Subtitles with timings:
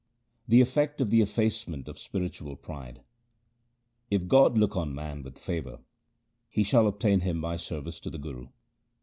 [0.47, 3.03] The effect of the effacement of spiritual pride:—
[4.17, 5.77] If God look on man with favour,
[6.49, 8.47] he shall obtain Him by service to the Guru.